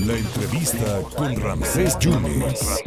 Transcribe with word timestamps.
La 0.00 0.16
entrevista 0.16 1.02
con 1.14 1.36
Ramsés 1.36 1.98
Yunes. 1.98 2.82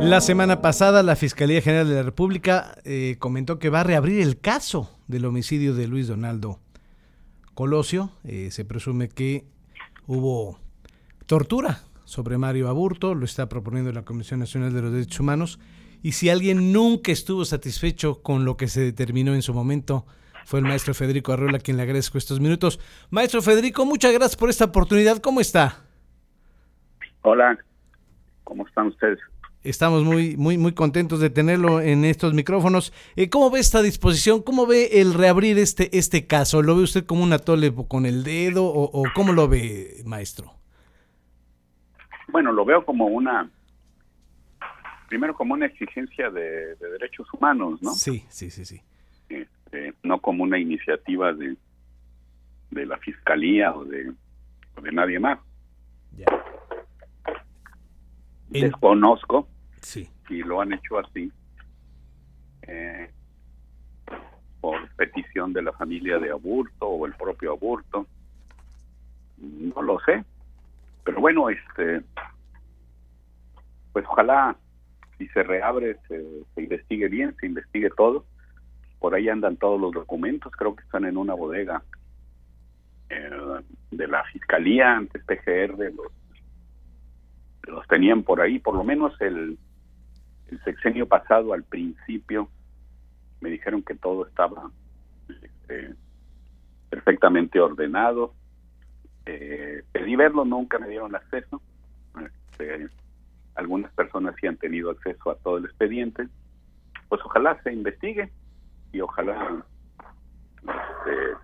La 0.00 0.20
semana 0.20 0.60
pasada 0.62 1.04
la 1.04 1.14
Fiscalía 1.14 1.62
General 1.62 1.88
de 1.88 1.94
la 1.94 2.02
República 2.02 2.76
eh, 2.84 3.14
comentó 3.20 3.60
que 3.60 3.70
va 3.70 3.82
a 3.82 3.84
reabrir 3.84 4.20
el 4.20 4.40
caso 4.40 4.90
del 5.06 5.26
homicidio 5.26 5.72
de 5.74 5.86
Luis 5.86 6.08
Donaldo 6.08 6.58
Colosio. 7.54 8.10
Eh, 8.24 8.48
se 8.50 8.64
presume 8.64 9.08
que 9.08 9.44
hubo 10.08 10.58
tortura 11.26 11.84
sobre 12.04 12.36
Mario 12.36 12.68
Aburto, 12.68 13.14
lo 13.14 13.24
está 13.24 13.48
proponiendo 13.48 13.92
la 13.92 14.02
Comisión 14.02 14.40
Nacional 14.40 14.72
de 14.72 14.82
los 14.82 14.92
Derechos 14.92 15.20
Humanos. 15.20 15.60
Y 16.02 16.12
si 16.12 16.30
alguien 16.30 16.72
nunca 16.72 17.12
estuvo 17.12 17.44
satisfecho 17.44 18.22
con 18.22 18.44
lo 18.44 18.56
que 18.56 18.66
se 18.66 18.80
determinó 18.80 19.34
en 19.34 19.42
su 19.42 19.54
momento, 19.54 20.04
fue 20.44 20.60
el 20.60 20.64
maestro 20.64 20.94
Federico 20.94 21.32
Arreola 21.32 21.58
quien 21.58 21.76
le 21.76 21.82
agradezco 21.82 22.18
estos 22.18 22.40
minutos. 22.40 22.80
Maestro 23.10 23.42
Federico, 23.42 23.84
muchas 23.86 24.12
gracias 24.12 24.36
por 24.36 24.50
esta 24.50 24.66
oportunidad. 24.66 25.18
¿Cómo 25.18 25.40
está? 25.40 25.84
Hola, 27.22 27.58
¿cómo 28.44 28.66
están 28.66 28.88
ustedes? 28.88 29.18
Estamos 29.62 30.04
muy, 30.04 30.38
muy, 30.38 30.56
muy 30.56 30.72
contentos 30.72 31.20
de 31.20 31.28
tenerlo 31.28 31.82
en 31.82 32.06
estos 32.06 32.32
micrófonos. 32.32 32.94
Eh, 33.14 33.28
¿Cómo 33.28 33.50
ve 33.50 33.60
esta 33.60 33.82
disposición? 33.82 34.42
¿Cómo 34.42 34.66
ve 34.66 35.00
el 35.00 35.12
reabrir 35.12 35.58
este, 35.58 35.96
este 35.98 36.26
caso? 36.26 36.62
¿Lo 36.62 36.76
ve 36.76 36.82
usted 36.82 37.04
como 37.04 37.22
un 37.22 37.34
atole 37.34 37.74
con 37.86 38.06
el 38.06 38.24
dedo 38.24 38.64
o, 38.64 38.84
o 38.84 39.04
cómo 39.14 39.32
lo 39.32 39.48
ve, 39.48 40.02
maestro? 40.06 40.54
Bueno, 42.28 42.52
lo 42.52 42.64
veo 42.64 42.86
como 42.86 43.06
una, 43.06 43.50
primero 45.08 45.34
como 45.34 45.52
una 45.52 45.66
exigencia 45.66 46.30
de, 46.30 46.76
de 46.76 46.90
derechos 46.92 47.26
humanos, 47.34 47.82
¿no? 47.82 47.92
Sí, 47.92 48.24
sí, 48.30 48.50
sí, 48.50 48.64
sí. 48.64 48.80
Este, 49.70 49.94
no 50.02 50.20
como 50.20 50.42
una 50.42 50.58
iniciativa 50.58 51.32
de, 51.32 51.56
de 52.70 52.86
la 52.86 52.98
fiscalía 52.98 53.72
o 53.72 53.84
de, 53.84 54.12
o 54.76 54.80
de 54.80 54.92
nadie 54.92 55.20
más. 55.20 55.38
Ya. 56.16 56.26
En, 58.52 58.62
Desconozco 58.62 59.48
sí. 59.80 60.10
si 60.26 60.42
lo 60.42 60.60
han 60.60 60.72
hecho 60.72 60.98
así 60.98 61.32
eh, 62.62 63.10
por 64.60 64.88
petición 64.96 65.52
de 65.52 65.62
la 65.62 65.72
familia 65.72 66.18
de 66.18 66.30
Aburto 66.30 66.88
o 66.88 67.06
el 67.06 67.14
propio 67.14 67.52
Aburto. 67.52 68.08
No 69.38 69.82
lo 69.82 70.00
sé. 70.00 70.24
Pero 71.04 71.20
bueno, 71.20 71.48
este 71.48 72.02
pues 73.92 74.04
ojalá 74.08 74.56
si 75.16 75.28
se 75.28 75.42
reabre 75.44 75.96
se, 76.08 76.24
se 76.54 76.62
investigue 76.62 77.08
bien, 77.08 77.36
se 77.38 77.46
investigue 77.46 77.90
todo. 77.90 78.24
Por 79.00 79.14
ahí 79.14 79.28
andan 79.28 79.56
todos 79.56 79.80
los 79.80 79.92
documentos, 79.92 80.52
creo 80.52 80.76
que 80.76 80.84
están 80.84 81.04
en 81.04 81.16
una 81.16 81.34
bodega 81.34 81.82
eh, 83.08 83.30
de 83.90 84.06
la 84.06 84.22
fiscalía, 84.24 84.96
antes 84.96 85.24
PGR, 85.24 85.92
los, 85.92 86.12
los 87.66 87.88
tenían 87.88 88.22
por 88.22 88.40
ahí, 88.40 88.60
por 88.60 88.76
lo 88.76 88.84
menos 88.84 89.20
el, 89.20 89.58
el 90.48 90.64
sexenio 90.64 91.08
pasado 91.08 91.52
al 91.52 91.64
principio 91.64 92.48
me 93.40 93.50
dijeron 93.50 93.82
que 93.82 93.94
todo 93.94 94.26
estaba 94.26 94.70
este, 95.28 95.94
perfectamente 96.88 97.60
ordenado. 97.60 98.34
Eh, 99.26 99.82
pedí 99.92 100.16
verlo, 100.16 100.44
nunca 100.44 100.78
me 100.78 100.88
dieron 100.88 101.14
acceso. 101.14 101.62
Este, 102.22 102.88
algunas 103.54 103.92
personas 103.92 104.34
sí 104.40 104.46
han 104.46 104.56
tenido 104.56 104.90
acceso 104.90 105.30
a 105.30 105.36
todo 105.36 105.58
el 105.58 105.64
expediente. 105.64 106.28
Pues 107.08 107.20
ojalá 107.24 107.60
se 107.62 107.72
investigue 107.72 108.30
y 108.92 109.00
ojalá 109.00 109.64
este, 110.62 111.36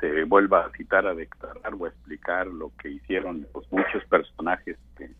se 0.00 0.24
vuelva 0.24 0.66
a 0.66 0.70
citar 0.72 1.06
a 1.06 1.14
declarar 1.14 1.74
o 1.74 1.84
a 1.84 1.88
explicar 1.88 2.46
lo 2.46 2.72
que 2.76 2.90
hicieron 2.90 3.46
pues, 3.52 3.66
muchos 3.70 4.04
personajes 4.08 4.76
que, 4.96 5.10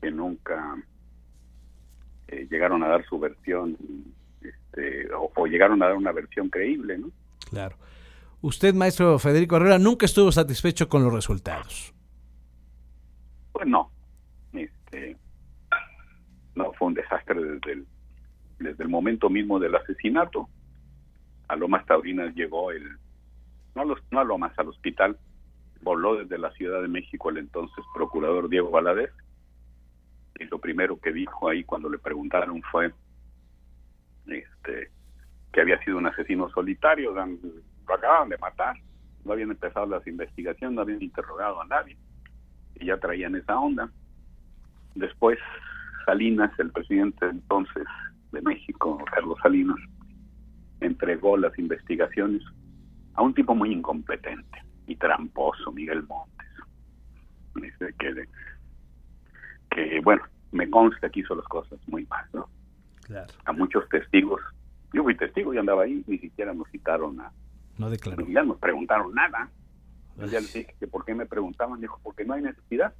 que 0.00 0.10
nunca 0.10 0.76
eh, 2.28 2.46
llegaron 2.50 2.82
a 2.82 2.88
dar 2.88 3.04
su 3.06 3.18
versión 3.18 3.76
este, 4.40 5.12
o, 5.14 5.30
o, 5.34 5.46
llegaron 5.46 5.82
a 5.82 5.86
dar 5.86 5.96
una 5.96 6.12
versión 6.12 6.48
creíble, 6.48 6.98
¿no? 6.98 7.10
Claro. 7.50 7.76
Usted, 8.40 8.72
maestro 8.74 9.18
Federico 9.18 9.56
Herrera, 9.56 9.78
nunca 9.78 10.06
estuvo 10.06 10.30
satisfecho 10.30 10.88
con 10.88 11.02
los 11.02 11.12
resultados. 11.12 11.92
Pues 13.52 13.66
no. 13.66 13.90
Este, 14.52 15.16
no 16.54 16.72
fue 16.74 16.88
un 16.88 16.94
desastre 16.94 17.42
desde 17.42 17.72
el, 17.72 17.86
desde 18.58 18.82
el 18.82 18.88
momento 18.88 19.30
mismo 19.30 19.58
del 19.58 19.74
asesinato. 19.74 20.48
A 21.48 21.56
Lomas 21.56 21.86
Taurinas 21.86 22.34
llegó 22.34 22.70
el, 22.70 22.84
no 23.74 23.82
a, 23.82 23.84
los, 23.84 23.98
no 24.10 24.20
a 24.20 24.24
Lomas, 24.24 24.52
al 24.58 24.68
hospital, 24.68 25.18
voló 25.82 26.16
desde 26.16 26.38
la 26.38 26.50
Ciudad 26.52 26.82
de 26.82 26.88
México 26.88 27.30
el 27.30 27.38
entonces 27.38 27.84
procurador 27.94 28.48
Diego 28.48 28.70
Valadez, 28.70 29.10
y 30.38 30.44
lo 30.44 30.58
primero 30.58 31.00
que 31.00 31.12
dijo 31.12 31.48
ahí 31.48 31.64
cuando 31.64 31.88
le 31.88 31.98
preguntaron 31.98 32.62
fue 32.70 32.92
este 34.26 34.90
que 35.52 35.62
había 35.62 35.82
sido 35.82 35.96
un 35.96 36.06
asesino 36.06 36.50
solitario, 36.50 37.14
lo 37.14 37.94
acababan 37.94 38.28
de 38.28 38.36
matar, 38.36 38.76
no 39.24 39.32
habían 39.32 39.50
empezado 39.50 39.86
las 39.86 40.06
investigaciones, 40.06 40.76
no 40.76 40.82
habían 40.82 41.02
interrogado 41.02 41.60
a 41.62 41.66
nadie, 41.66 41.96
y 42.74 42.86
ya 42.86 42.98
traían 42.98 43.34
esa 43.34 43.58
onda. 43.58 43.90
Después 44.94 45.38
Salinas, 46.04 46.52
el 46.58 46.70
presidente 46.70 47.26
entonces 47.26 47.84
de 48.32 48.42
México, 48.42 49.02
Carlos 49.10 49.38
Salinas, 49.42 49.78
entregó 50.80 51.36
las 51.36 51.58
investigaciones 51.58 52.42
a 53.14 53.22
un 53.22 53.34
tipo 53.34 53.54
muy 53.54 53.72
incompetente 53.72 54.62
y 54.86 54.96
tramposo, 54.96 55.72
Miguel 55.72 56.04
Montes. 56.04 56.46
Dice 57.54 57.94
que, 57.98 58.28
que 59.70 60.00
bueno, 60.00 60.22
me 60.52 60.68
consta 60.70 61.10
que 61.10 61.20
hizo 61.20 61.34
las 61.34 61.46
cosas 61.46 61.78
muy 61.88 62.06
mal, 62.06 62.24
¿no? 62.32 62.48
Claro. 63.02 63.32
A 63.44 63.52
muchos 63.52 63.88
testigos, 63.88 64.40
yo 64.92 65.02
fui 65.02 65.16
testigo 65.16 65.52
y 65.52 65.58
andaba 65.58 65.82
ahí, 65.82 66.04
ni 66.06 66.18
siquiera 66.18 66.54
nos 66.54 66.68
citaron 66.70 67.20
a... 67.20 67.32
No 67.78 67.90
declaró. 67.90 68.26
Ya 68.28 68.42
nos 68.42 68.58
preguntaron 68.58 69.14
nada. 69.14 69.50
Yo 70.16 70.26
ya 70.26 70.40
les 70.40 70.52
dije 70.52 70.74
que 70.78 70.86
por 70.86 71.04
qué 71.04 71.14
me 71.14 71.26
preguntaban, 71.26 71.80
dijo, 71.80 72.00
porque 72.02 72.24
no 72.24 72.34
hay 72.34 72.42
necesidad. 72.42 72.94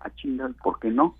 A 0.00 0.10
chingar, 0.10 0.54
¿por 0.54 0.78
qué 0.78 0.90
no? 0.90 1.16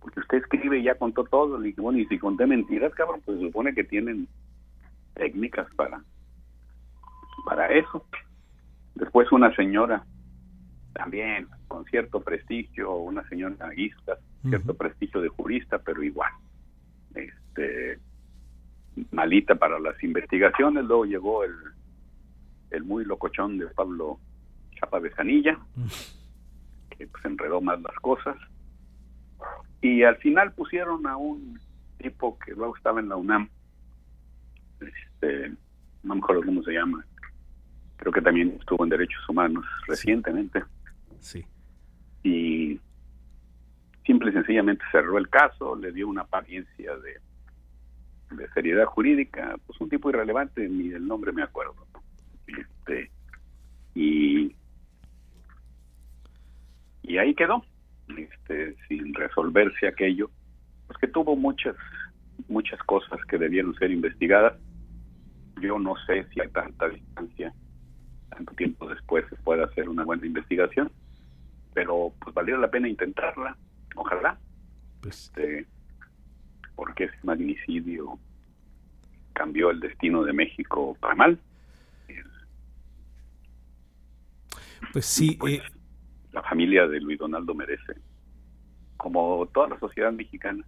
Porque 0.00 0.20
usted 0.20 0.38
escribe 0.38 0.78
y 0.78 0.84
ya 0.84 0.94
contó 0.94 1.24
todo. 1.24 1.58
Le 1.58 1.68
dije, 1.68 1.80
bueno, 1.80 1.98
y 1.98 2.06
si 2.06 2.18
conté 2.18 2.46
mentiras, 2.46 2.94
cabrón, 2.94 3.20
pues 3.24 3.38
se 3.38 3.46
supone 3.46 3.74
que 3.74 3.84
tienen 3.84 4.28
técnicas 5.14 5.66
para 5.74 6.02
para 7.44 7.68
eso. 7.68 8.04
Después 8.94 9.30
una 9.32 9.54
señora, 9.54 10.04
también 10.92 11.48
con 11.66 11.84
cierto 11.86 12.20
prestigio, 12.20 12.94
una 12.96 13.26
señora 13.28 13.70
guista, 13.70 14.18
cierto 14.42 14.72
uh 14.72 14.74
-huh. 14.74 14.78
prestigio 14.78 15.20
de 15.20 15.28
jurista, 15.28 15.78
pero 15.78 16.02
igual, 16.02 16.32
este, 17.14 17.98
malita 19.12 19.54
para 19.54 19.78
las 19.78 20.02
investigaciones. 20.02 20.84
Luego 20.84 21.04
llegó 21.04 21.44
el, 21.44 21.54
el 22.70 22.84
muy 22.84 23.04
locochón 23.04 23.58
de 23.58 23.66
Pablo 23.68 24.18
Chapa 24.78 24.98
Besanilla, 24.98 25.58
uh 25.76 25.80
-huh. 25.80 26.16
que 26.90 27.06
pues 27.06 27.24
enredó 27.24 27.60
más 27.60 27.80
las 27.80 27.96
cosas. 28.00 28.36
Y 29.80 30.02
al 30.02 30.16
final 30.16 30.52
pusieron 30.52 31.06
a 31.06 31.16
un 31.16 31.58
tipo 31.98 32.38
que 32.38 32.52
luego 32.52 32.76
estaba 32.76 33.00
en 33.00 33.08
la 33.08 33.16
UNAM, 33.16 33.48
este, 34.80 35.50
no 36.02 36.14
me 36.14 36.20
acuerdo 36.20 36.42
cómo 36.44 36.62
se 36.62 36.72
llama, 36.72 37.04
creo 37.96 38.12
que 38.12 38.22
también 38.22 38.56
estuvo 38.58 38.84
en 38.84 38.90
derechos 38.90 39.28
humanos 39.28 39.64
recientemente. 39.86 40.62
Sí. 41.20 41.44
Y 42.22 42.80
simple 44.06 44.30
y 44.30 44.32
sencillamente 44.32 44.84
cerró 44.90 45.18
el 45.18 45.28
caso, 45.28 45.76
le 45.76 45.92
dio 45.92 46.08
una 46.08 46.22
apariencia 46.22 46.96
de, 46.96 48.36
de 48.36 48.48
seriedad 48.50 48.86
jurídica, 48.86 49.56
pues 49.66 49.80
un 49.80 49.88
tipo 49.88 50.10
irrelevante, 50.10 50.68
ni 50.68 50.92
el 50.92 51.06
nombre 51.06 51.32
me 51.32 51.42
acuerdo. 51.42 51.74
Este, 52.46 53.10
y, 53.94 54.56
y 57.02 57.18
ahí 57.18 57.34
quedó, 57.34 57.64
este, 58.16 58.76
sin 58.88 59.14
resolverse 59.14 59.88
aquello, 59.88 60.30
pues 60.86 60.98
que 60.98 61.08
tuvo 61.08 61.36
muchas, 61.36 61.76
muchas 62.48 62.80
cosas 62.84 63.18
que 63.28 63.38
debieron 63.38 63.74
ser 63.74 63.90
investigadas. 63.90 64.54
Yo 65.60 65.78
no 65.78 65.94
sé 66.06 66.26
si 66.32 66.40
hay 66.40 66.48
tanta 66.48 66.88
distancia 66.88 67.52
tanto 68.38 68.54
tiempo 68.54 68.88
después 68.88 69.24
se 69.28 69.36
pueda 69.36 69.64
hacer 69.64 69.88
una 69.88 70.04
buena 70.04 70.26
investigación, 70.26 70.90
pero 71.74 72.12
pues 72.20 72.34
valiera 72.34 72.60
la 72.60 72.70
pena 72.70 72.88
intentarla, 72.88 73.56
ojalá, 73.96 74.38
pues, 75.00 75.24
este, 75.24 75.66
porque 76.76 77.04
ese 77.04 77.16
magnicidio 77.22 78.18
cambió 79.32 79.70
el 79.70 79.80
destino 79.80 80.22
de 80.24 80.32
México 80.32 80.96
para 81.00 81.14
mal. 81.14 81.38
Pues 84.92 85.06
sí, 85.06 85.36
pues, 85.38 85.54
eh, 85.54 85.62
familia 86.58 86.88
de 86.88 87.00
Luis 87.00 87.20
Donaldo 87.20 87.54
merece, 87.54 87.94
como 88.96 89.46
toda 89.54 89.68
la 89.68 89.78
sociedad 89.78 90.10
mexicana, 90.10 90.64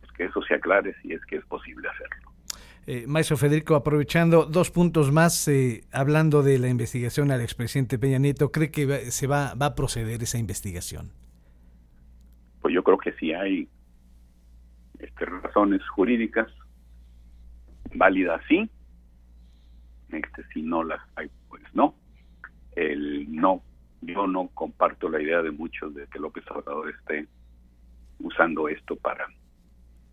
pues 0.00 0.10
que 0.12 0.24
eso 0.24 0.40
se 0.44 0.54
aclare 0.54 0.94
si 1.02 1.12
es 1.12 1.22
que 1.26 1.36
es 1.36 1.44
posible 1.44 1.86
hacerlo. 1.90 2.32
Eh, 2.86 3.04
maestro 3.06 3.36
Federico, 3.36 3.74
aprovechando 3.74 4.46
dos 4.46 4.70
puntos 4.70 5.12
más, 5.12 5.46
eh, 5.48 5.82
hablando 5.92 6.42
de 6.42 6.58
la 6.58 6.68
investigación 6.68 7.30
al 7.30 7.42
expresidente 7.42 7.98
Peña 7.98 8.16
Nieto, 8.16 8.50
¿cree 8.50 8.70
que 8.70 9.10
se 9.10 9.26
va, 9.26 9.52
va 9.52 9.66
a 9.66 9.74
proceder 9.74 10.22
esa 10.22 10.38
investigación? 10.38 11.10
Pues 12.62 12.72
yo 12.74 12.82
creo 12.82 12.96
que 12.96 13.12
sí 13.12 13.34
hay 13.34 13.68
este, 15.00 15.26
razones 15.26 15.86
jurídicas 15.90 16.50
válidas, 17.94 18.40
sí. 18.48 18.70
Este, 20.08 20.44
si 20.54 20.62
no 20.62 20.82
las 20.82 21.02
hay, 21.16 21.30
pues 21.50 21.62
no. 21.74 21.94
El 22.74 23.30
no, 23.30 23.62
yo 24.06 24.26
no 24.26 24.48
comparto 24.48 25.08
la 25.08 25.20
idea 25.20 25.42
de 25.42 25.50
muchos 25.50 25.94
de 25.94 26.06
que 26.06 26.18
López 26.18 26.44
Obrador 26.50 26.90
esté 26.90 27.26
usando 28.20 28.68
esto 28.68 28.96
para 28.96 29.26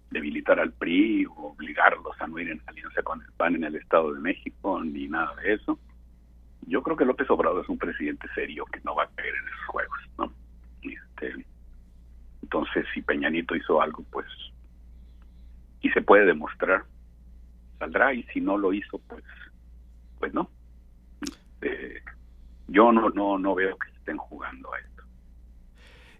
debilitar 0.10 0.60
al 0.60 0.74
PRI 0.74 1.26
o 1.26 1.54
obligarlos 1.54 2.20
a 2.20 2.28
no 2.28 2.40
ir 2.40 2.50
en 2.50 2.62
alianza 2.68 3.02
con 3.02 3.22
el 3.22 3.32
PAN 3.34 3.56
en 3.56 3.64
el 3.64 3.76
Estado 3.76 4.14
de 4.14 4.20
México, 4.20 4.84
ni 4.84 5.08
nada 5.08 5.34
de 5.38 5.54
eso. 5.54 5.80
Yo 6.68 6.84
creo 6.84 6.98
que 6.98 7.06
López 7.06 7.30
Obrador 7.30 7.64
es 7.64 7.70
un 7.70 7.78
presidente 7.78 8.28
serio 8.36 8.66
que 8.66 8.82
no 8.84 8.96
va 8.96 9.04
a 9.04 9.10
caer 9.16 9.34
en 9.34 9.48
esos 9.48 9.66
juegos, 9.68 10.00
¿no? 10.18 10.34
Este, 10.84 11.46
entonces, 12.44 12.86
si 12.94 13.02
Peñanito 13.02 13.56
hizo 13.56 13.82
algo, 13.82 14.04
pues, 14.12 14.28
y 15.82 15.90
se 15.90 16.02
puede 16.02 16.26
demostrar, 16.26 16.84
saldrá, 17.80 18.14
y 18.14 18.24
si 18.24 18.42
no 18.42 18.58
lo 18.58 18.74
hizo, 18.74 19.00
pues, 20.20 20.34
no. 20.34 20.50
Este, 21.22 22.04
yo 22.72 22.92
no, 22.92 23.10
no, 23.10 23.38
no 23.38 23.56
veo 23.56 23.78
que 23.78 23.90
estén 23.98 24.18
jugando 24.18 24.74
a 24.74 24.80
esto. 24.80 25.04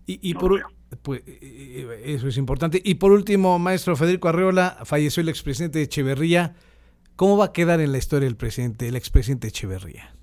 Y, 0.06 0.20
y 0.30 0.34
por, 0.34 0.62
pues 1.02 1.24
eh, 1.26 2.02
eso 2.06 2.28
es 2.28 2.38
importante. 2.38 2.82
Y 2.84 2.96
por 2.96 3.12
último, 3.12 3.58
maestro 3.60 3.96
Federico 3.96 4.30
Arreola, 4.30 4.78
falleció 4.84 5.22
el 5.22 5.30
expresidente 5.30 5.82
Echeverría. 5.82 6.56
¿Cómo 7.16 7.38
va 7.38 7.46
a 7.46 7.54
quedar 7.54 7.80
en 7.82 7.92
la 7.92 7.98
historia 7.98 8.28
el 8.28 8.36
presidente, 8.36 8.88
el 8.88 8.96
expresidente 8.96 9.48
Echeverría? 9.48 10.14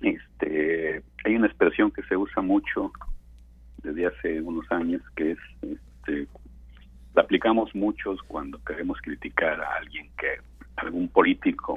Este, 0.00 1.02
hay 1.24 1.36
una 1.36 1.46
expresión 1.46 1.90
que 1.90 2.02
se 2.04 2.16
usa 2.16 2.42
mucho 2.42 2.92
desde 3.82 4.06
hace 4.06 4.40
unos 4.40 4.70
años 4.70 5.02
que 5.16 5.32
es, 5.32 5.38
este, 5.62 6.26
la 7.14 7.22
aplicamos 7.22 7.74
muchos 7.74 8.20
cuando 8.24 8.62
queremos 8.64 8.98
criticar 9.00 9.60
a 9.60 9.76
alguien 9.76 10.10
que, 10.18 10.38
algún 10.76 11.08
político 11.08 11.76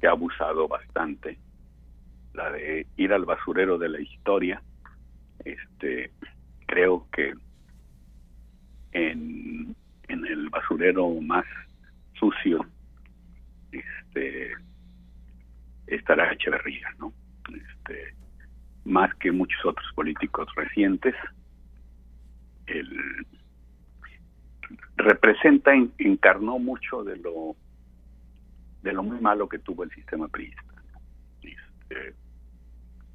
que 0.00 0.06
ha 0.06 0.10
abusado 0.10 0.68
bastante, 0.68 1.38
la 2.34 2.50
de 2.50 2.86
ir 2.96 3.12
al 3.12 3.24
basurero 3.24 3.78
de 3.78 3.88
la 3.88 4.00
historia, 4.00 4.62
este, 5.44 6.10
creo 6.66 7.06
que 7.12 7.34
en, 8.92 9.74
en 10.08 10.26
el 10.26 10.48
basurero 10.50 11.08
más 11.20 11.44
sucio 12.14 12.64
este 13.72 14.52
estará 15.86 16.32
Echeverría, 16.32 16.88
¿no? 16.98 17.12
Este, 17.48 18.14
más 18.84 19.14
que 19.16 19.32
muchos 19.32 19.64
otros 19.64 19.86
políticos 19.94 20.48
recientes, 20.56 21.14
él 22.66 23.26
representa, 24.96 25.72
encarnó 25.98 26.58
mucho 26.58 27.02
de 27.04 27.16
lo 27.16 27.56
de 28.82 28.92
lo 28.92 29.02
muy 29.02 29.20
malo 29.20 29.48
que 29.48 29.58
tuvo 29.58 29.84
el 29.84 29.90
sistema 29.90 30.28
priista. 30.28 30.62
Este, 31.42 32.14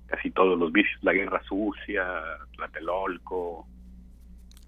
casi 0.07 0.31
todos 0.31 0.57
los 0.57 0.71
vicios, 0.71 1.03
la 1.03 1.13
guerra 1.13 1.41
sucia, 1.43 2.05
la 2.57 2.67
telolco, 2.69 3.67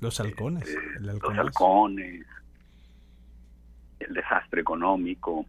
los 0.01 0.19
halcones, 0.19 0.68
este, 0.68 1.00
los 1.01 1.38
halcones, 1.38 2.25
el 4.00 4.13
desastre 4.13 4.62
económico, 4.62 5.45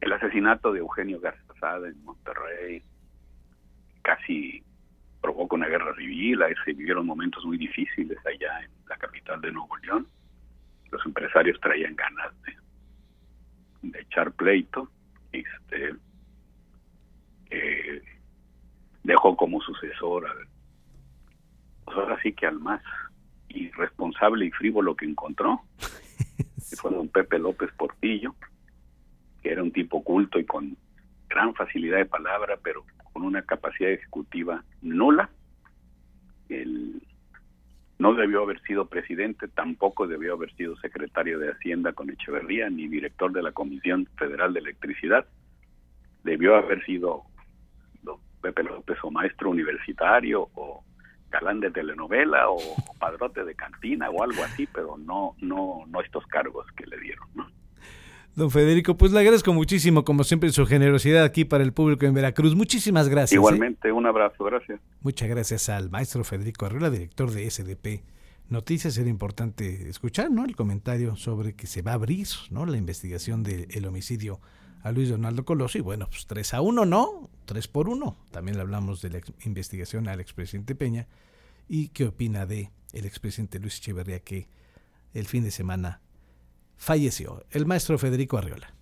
el 0.00 0.12
asesinato 0.12 0.72
de 0.72 0.80
Eugenio 0.80 1.20
Garzazada 1.20 1.88
en 1.88 2.04
Monterrey, 2.04 2.82
casi 4.02 4.62
provoca 5.22 5.56
una 5.56 5.68
guerra 5.68 5.94
civil, 5.96 6.42
ahí 6.42 6.54
se 6.64 6.72
vivieron 6.72 7.06
momentos 7.06 7.44
muy 7.44 7.56
difíciles 7.56 8.18
allá 8.26 8.62
en 8.62 8.70
la 8.88 8.96
capital 8.96 9.40
de 9.40 9.52
Nuevo 9.52 9.76
León. 9.78 10.06
Los 10.90 11.04
empresarios 11.04 11.58
traían 11.60 11.96
ganas 11.96 12.32
de, 12.42 13.90
de 13.90 14.00
echar 14.00 14.32
pleito. 14.32 14.90
Este, 15.32 15.94
eh, 17.50 18.02
dejó 19.06 19.36
como 19.36 19.60
sucesor 19.60 20.26
al, 20.26 20.48
pues 21.84 21.96
ahora 21.96 22.20
sí 22.22 22.32
que 22.32 22.46
al 22.46 22.58
más 22.58 22.82
irresponsable 23.48 24.46
y 24.46 24.50
frívolo 24.50 24.96
que 24.96 25.06
encontró, 25.06 25.62
que 26.36 26.76
fue 26.76 26.90
don 26.90 27.08
Pepe 27.08 27.38
López 27.38 27.70
Portillo, 27.78 28.34
que 29.42 29.52
era 29.52 29.62
un 29.62 29.70
tipo 29.70 30.02
culto 30.02 30.40
y 30.40 30.44
con 30.44 30.76
gran 31.28 31.54
facilidad 31.54 31.98
de 31.98 32.06
palabra, 32.06 32.58
pero 32.62 32.84
con 33.12 33.22
una 33.22 33.42
capacidad 33.42 33.90
ejecutiva 33.90 34.64
nula. 34.82 35.30
Él 36.48 37.00
no 37.98 38.14
debió 38.14 38.42
haber 38.42 38.60
sido 38.62 38.88
presidente, 38.88 39.46
tampoco 39.46 40.08
debió 40.08 40.34
haber 40.34 40.52
sido 40.56 40.76
secretario 40.78 41.38
de 41.38 41.52
Hacienda 41.52 41.92
con 41.92 42.10
Echeverría, 42.10 42.68
ni 42.70 42.88
director 42.88 43.32
de 43.32 43.42
la 43.42 43.52
Comisión 43.52 44.08
Federal 44.16 44.52
de 44.52 44.60
Electricidad. 44.60 45.26
Debió 46.24 46.56
haber 46.56 46.84
sido 46.84 47.24
Pepe 48.46 48.62
López 48.62 48.98
o 49.02 49.10
maestro 49.10 49.50
universitario 49.50 50.48
o 50.54 50.84
galán 51.30 51.58
de 51.58 51.70
telenovela 51.70 52.48
o 52.48 52.58
padrote 53.00 53.44
de 53.44 53.54
cantina 53.54 54.08
o 54.10 54.22
algo 54.22 54.44
así, 54.44 54.68
pero 54.72 54.96
no, 54.96 55.34
no, 55.40 55.84
no 55.88 56.00
estos 56.00 56.24
cargos 56.26 56.64
que 56.76 56.86
le 56.86 56.98
dieron, 56.98 57.26
¿no? 57.34 57.46
Don 58.36 58.50
Federico, 58.50 58.96
pues 58.96 59.12
le 59.12 59.20
agradezco 59.20 59.52
muchísimo, 59.52 60.04
como 60.04 60.22
siempre, 60.22 60.50
su 60.50 60.66
generosidad 60.66 61.24
aquí 61.24 61.46
para 61.46 61.64
el 61.64 61.72
público 61.72 62.04
en 62.04 62.12
Veracruz. 62.12 62.54
Muchísimas 62.54 63.08
gracias. 63.08 63.32
¿eh? 63.32 63.36
Igualmente, 63.36 63.90
un 63.90 64.06
abrazo, 64.06 64.44
gracias. 64.44 64.78
Muchas 65.00 65.28
gracias 65.28 65.68
al 65.70 65.90
maestro 65.90 66.22
Federico 66.22 66.66
Arriola, 66.66 66.90
director 66.90 67.30
de 67.30 67.50
SDP 67.50 68.04
Noticias. 68.50 68.98
Era 68.98 69.08
importante 69.08 69.88
escuchar, 69.88 70.30
¿no? 70.30 70.44
El 70.44 70.54
comentario 70.54 71.16
sobre 71.16 71.56
que 71.56 71.66
se 71.66 71.80
va 71.80 71.92
a 71.92 71.94
abrir, 71.94 72.26
¿no? 72.50 72.66
La 72.66 72.76
investigación 72.76 73.42
del 73.42 73.86
homicidio 73.86 74.38
a 74.86 74.92
Luis 74.92 75.08
Donaldo 75.08 75.44
Colosio 75.44 75.80
y 75.80 75.82
bueno, 75.82 76.06
pues 76.08 76.26
3 76.26 76.54
a 76.54 76.60
1, 76.60 76.86
¿no? 76.86 77.28
3 77.46 77.66
por 77.66 77.88
1. 77.88 78.16
También 78.30 78.56
le 78.56 78.62
hablamos 78.62 79.02
de 79.02 79.10
la 79.10 79.20
investigación 79.44 80.06
al 80.06 80.20
expresidente 80.20 80.76
Peña 80.76 81.08
y 81.68 81.88
qué 81.88 82.04
opina 82.04 82.46
de 82.46 82.70
el 82.92 83.04
expresidente 83.04 83.58
Luis 83.58 83.78
Echeverría 83.78 84.20
que 84.20 84.46
el 85.12 85.26
fin 85.26 85.42
de 85.42 85.50
semana 85.50 86.02
falleció, 86.76 87.44
el 87.50 87.66
maestro 87.66 87.98
Federico 87.98 88.38
Arriola. 88.38 88.75